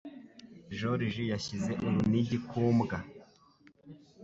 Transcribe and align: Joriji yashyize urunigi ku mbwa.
Joriji 0.77 1.23
yashyize 1.33 1.71
urunigi 1.85 2.37
ku 2.49 2.61
mbwa. 2.77 2.97